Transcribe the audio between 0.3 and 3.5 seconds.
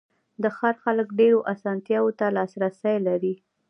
د ښار خلک ډېرو آسانتیاوو ته لاسرسی لري.